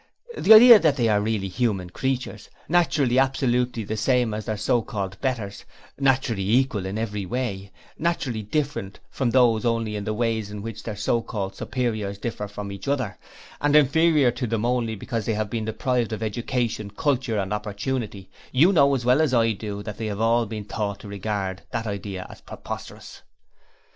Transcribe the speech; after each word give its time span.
The 0.35 0.55
idea 0.55 0.79
that 0.79 0.95
they 0.97 1.09
are 1.09 1.21
really 1.21 1.47
human 1.47 1.91
creatures, 1.91 2.49
naturally 2.67 3.19
absolutely 3.19 3.83
the 3.83 3.95
same 3.95 4.33
as 4.33 4.45
their 4.45 4.57
so 4.57 4.81
called 4.81 5.21
betters, 5.21 5.63
naturally 5.99 6.41
equal 6.55 6.87
in 6.87 6.97
every 6.97 7.23
way, 7.23 7.71
naturally 7.99 8.41
different 8.41 8.99
from 9.11 9.29
them 9.29 9.43
only 9.63 9.95
in 9.95 10.03
those 10.05 10.15
ways 10.15 10.49
in 10.49 10.63
which 10.63 10.81
their 10.81 10.95
so 10.95 11.21
called 11.21 11.55
superiors 11.55 12.17
differ 12.17 12.47
from 12.47 12.71
each 12.71 12.87
other, 12.87 13.19
and 13.61 13.75
inferior 13.75 14.31
to 14.31 14.47
them 14.47 14.65
only 14.65 14.95
because 14.95 15.27
they 15.27 15.35
have 15.35 15.51
been 15.51 15.65
deprived 15.65 16.11
of 16.13 16.23
education, 16.23 16.89
culture 16.89 17.37
and 17.37 17.53
opportunity 17.53 18.27
you 18.51 18.73
know 18.73 18.95
as 18.95 19.05
well 19.05 19.21
as 19.21 19.35
I 19.35 19.51
do 19.51 19.83
that 19.83 19.97
they 19.99 20.07
have 20.07 20.19
all 20.19 20.47
been 20.47 20.65
taught 20.65 21.01
to 21.01 21.07
regard 21.07 21.61
that 21.69 21.85
idea 21.85 22.25
as 22.27 22.41
preposterous. 22.41 23.21